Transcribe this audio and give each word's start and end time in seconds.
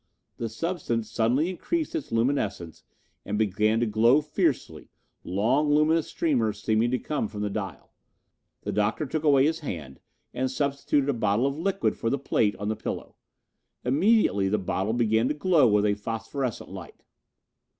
The 0.37 0.49
substance 0.49 1.11
suddenly 1.11 1.47
increased 1.51 1.93
its 1.93 2.11
luminescence 2.11 2.83
and 3.23 3.37
began 3.37 3.79
to 3.81 3.85
glow 3.85 4.19
fiercely, 4.19 4.89
long 5.23 5.69
luminous 5.71 6.07
streamers 6.07 6.59
seeming 6.59 6.89
to 6.89 6.97
come 6.97 7.27
from 7.27 7.41
the 7.43 7.51
dial. 7.51 7.91
The 8.63 8.71
Doctor 8.71 9.05
took 9.05 9.23
away 9.23 9.45
his 9.45 9.59
hand 9.59 9.99
and 10.33 10.49
substituted 10.49 11.07
a 11.09 11.13
bottle 11.13 11.45
of 11.45 11.59
liquid 11.59 11.97
for 11.99 12.09
the 12.09 12.17
plate 12.17 12.55
on 12.55 12.67
the 12.67 12.75
pillow. 12.75 13.15
Immediately 13.85 14.49
the 14.49 14.57
bottle 14.57 14.93
began 14.93 15.27
to 15.27 15.35
glow 15.35 15.67
with 15.67 15.85
a 15.85 15.93
phosphorescent 15.93 16.71
light. 16.71 17.03